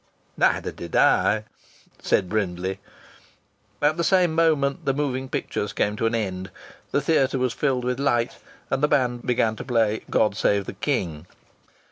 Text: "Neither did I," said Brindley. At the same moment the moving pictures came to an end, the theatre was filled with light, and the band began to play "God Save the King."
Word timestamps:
"Neither 0.35 0.71
did 0.71 0.95
I," 0.95 1.43
said 2.01 2.27
Brindley. 2.27 2.79
At 3.83 3.97
the 3.97 4.03
same 4.03 4.33
moment 4.33 4.83
the 4.85 4.95
moving 4.95 5.29
pictures 5.29 5.73
came 5.73 5.95
to 5.97 6.07
an 6.07 6.15
end, 6.15 6.49
the 6.89 7.01
theatre 7.01 7.37
was 7.37 7.53
filled 7.53 7.85
with 7.85 7.99
light, 7.99 8.39
and 8.71 8.81
the 8.81 8.87
band 8.87 9.27
began 9.27 9.55
to 9.57 9.63
play 9.63 10.01
"God 10.09 10.35
Save 10.35 10.65
the 10.65 10.73
King." 10.73 11.27